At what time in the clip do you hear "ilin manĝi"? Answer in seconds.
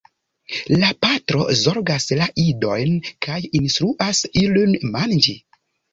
4.45-5.37